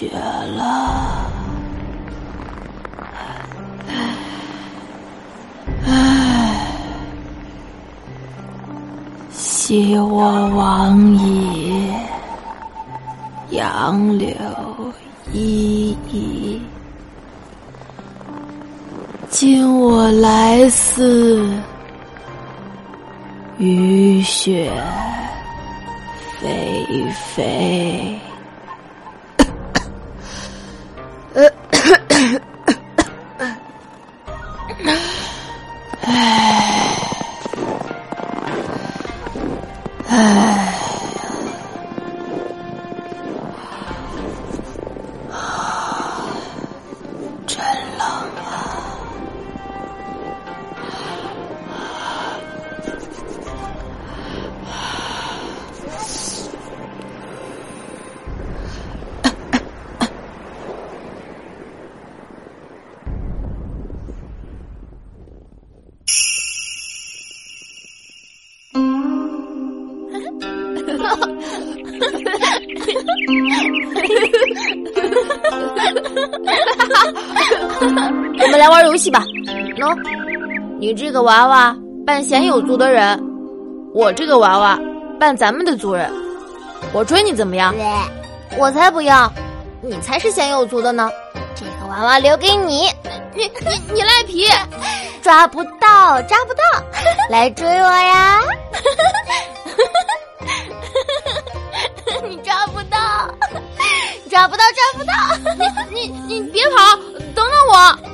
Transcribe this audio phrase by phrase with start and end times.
[0.00, 1.30] 雪了。
[5.86, 6.72] 唉，
[9.30, 11.92] 昔我往矣，
[13.50, 14.34] 杨柳
[15.34, 16.62] 依依。
[19.28, 21.46] 今我来思，
[23.58, 24.72] 雨雪
[26.40, 28.18] 霏霏。
[31.90, 32.40] 唉
[40.10, 40.39] 唉
[78.42, 79.24] 我们来玩游戏吧。
[79.76, 79.96] 喏，
[80.78, 83.18] 你这个娃娃扮鲜有族的人，
[83.94, 84.78] 我这个娃娃
[85.18, 86.10] 扮咱们的族人。
[86.92, 87.74] 我追你怎么样？
[88.58, 89.32] 我才不要，
[89.82, 91.10] 你才是鲜有族的呢。
[91.54, 92.88] 这个娃娃留给你。
[93.32, 94.44] 你你你赖皮，
[95.22, 96.62] 抓不到，抓不到，
[97.30, 98.40] 来追我呀！
[104.30, 105.12] 抓不到，抓不到！
[105.90, 106.96] 你你你别跑，
[107.34, 108.09] 等等我。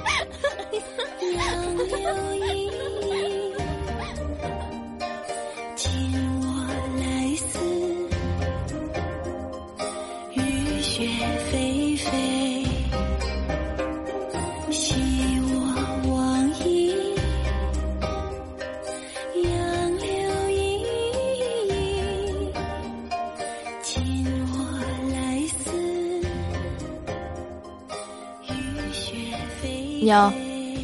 [30.06, 30.32] 娘，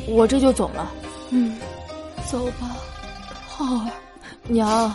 [0.08, 0.90] 我这就走了。
[1.30, 1.56] 嗯，
[2.28, 2.68] 走吧，
[3.46, 3.90] 浩儿，
[4.48, 4.92] 娘，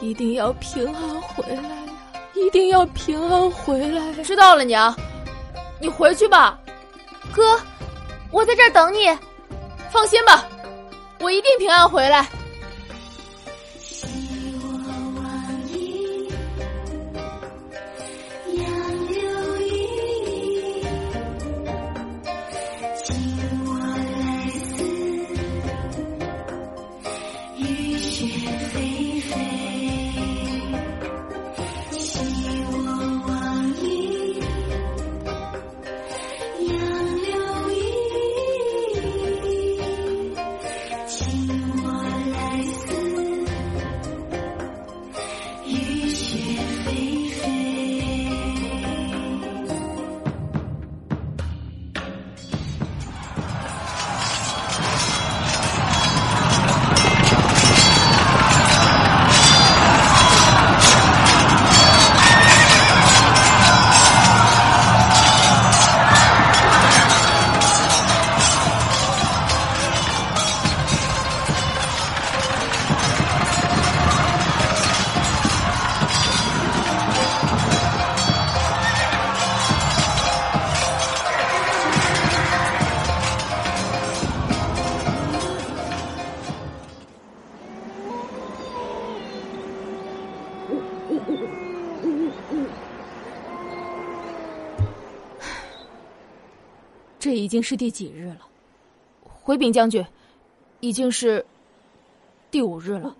[0.00, 1.92] 一定要平安回来呀！
[2.34, 4.14] 一定要平安回来呀！
[4.24, 4.96] 知道了，娘，
[5.78, 6.58] 你回去吧。
[7.34, 7.60] 哥，
[8.30, 9.14] 我在这儿等你，
[9.90, 10.46] 放心吧，
[11.20, 12.26] 我一定平安回来。
[97.26, 98.36] 这已经是第几日了？
[99.24, 100.06] 回禀将军，
[100.78, 101.44] 已经是
[102.52, 103.16] 第五日了。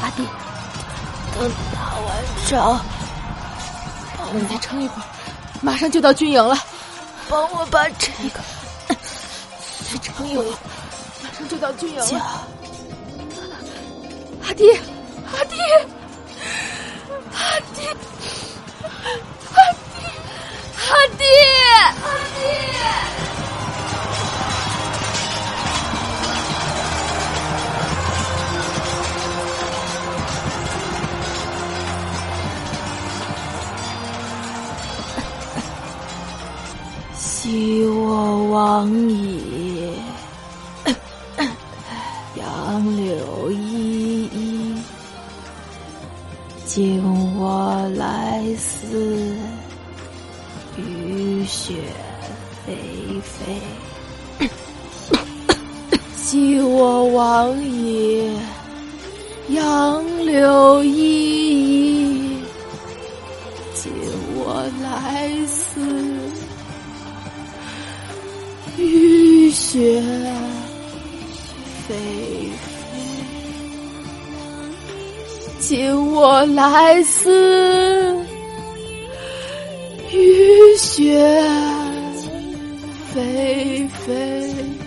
[0.00, 0.22] 阿弟，
[1.34, 2.80] 等打完仗，
[4.16, 5.17] 帮你再撑一会儿，
[5.60, 6.56] 马上就到军营了。
[7.28, 8.40] 帮我把这个
[8.88, 10.44] 再撑一会，
[11.22, 12.06] 马上就到军营了。
[12.06, 12.18] 家
[14.46, 14.80] 阿爹，
[15.30, 15.56] 阿弟，
[17.34, 17.86] 阿弟，
[19.54, 19.96] 阿弟，
[20.88, 21.24] 阿弟，
[22.02, 22.77] 阿弟。
[37.48, 39.90] 昔我往矣，
[42.36, 44.76] 杨柳依依；
[46.66, 47.02] 今
[47.38, 49.34] 我来思，
[50.76, 51.72] 雨雪
[52.66, 52.76] 霏
[53.22, 54.50] 霏。
[56.18, 58.30] 昔我往矣，
[59.48, 62.44] 杨柳依依；
[63.74, 63.90] 今
[64.34, 65.80] 我来思，
[68.78, 70.00] 雨雪
[71.88, 71.94] 霏霏。
[75.58, 78.16] 今我来思，
[80.12, 81.42] 雨雪
[83.14, 84.77] 霏霏。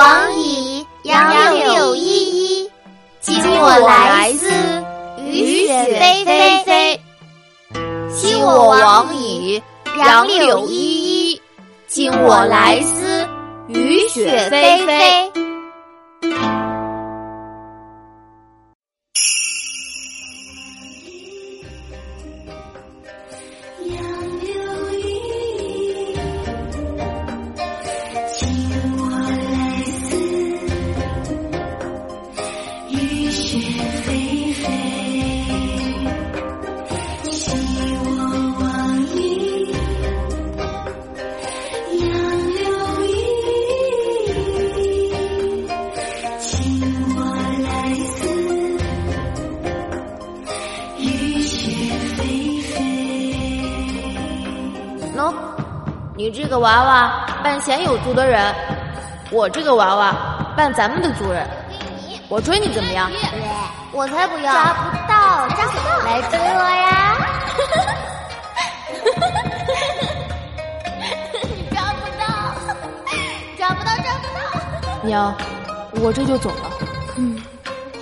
[0.00, 2.70] 往矣，杨柳依依；
[3.20, 4.48] 今我来思，
[5.18, 6.98] 雨雪霏霏。
[8.08, 9.62] 昔我往矣，
[9.98, 11.40] 杨柳依依；
[11.86, 13.28] 今我来思，
[13.68, 15.39] 雨雪霏霏。
[56.30, 58.54] 你这个娃娃扮贤有族的人，
[59.32, 60.14] 我这个娃娃
[60.56, 61.44] 扮咱们的族人。
[62.28, 63.10] 我追你怎么样？
[63.90, 64.52] 我才不要！
[64.52, 65.98] 抓不到，抓不到！
[66.04, 67.16] 来追我呀！
[71.74, 72.22] 抓不到，
[73.58, 75.02] 抓不到，抓不到！
[75.02, 75.34] 娘，
[76.00, 76.70] 我这就走了。
[77.16, 77.42] 嗯，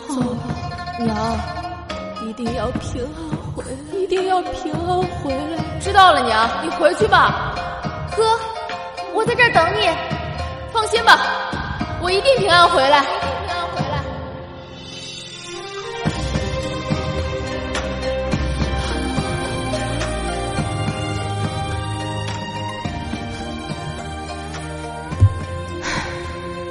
[0.06, 0.42] 走吧，
[0.98, 1.16] 娘，
[2.26, 3.16] 一定要平安
[3.56, 5.56] 回来，一定要平安回来。
[5.80, 7.54] 知道了，娘，你回去吧。
[8.18, 8.38] 哥，
[9.14, 9.88] 我在这儿等你。
[10.72, 11.20] 放心吧，
[12.02, 13.00] 我一定平安回来。
[13.00, 13.08] 平
[13.48, 14.02] 安回来。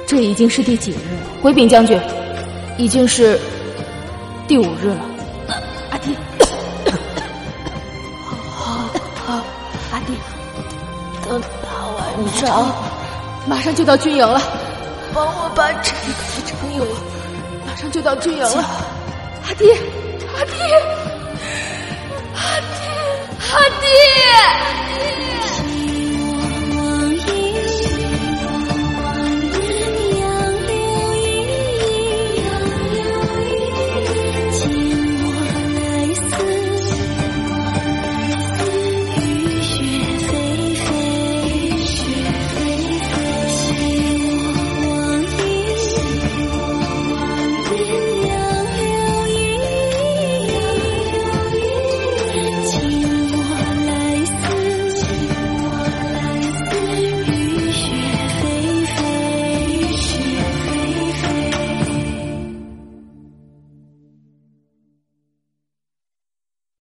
[0.06, 1.42] 这已经是第几日了？
[1.42, 1.98] 回禀将军，
[2.76, 3.40] 已经是
[4.46, 5.07] 第五日了。
[11.28, 11.98] 等打完
[12.40, 12.72] 仗，
[13.46, 14.40] 马上就到军营了。
[15.12, 16.84] 帮我把这个给撑有，
[17.66, 18.64] 马上就到军营了。
[19.46, 19.76] 阿爹，
[20.38, 20.56] 阿爹，
[22.34, 22.72] 阿爹，
[23.52, 23.86] 阿弟。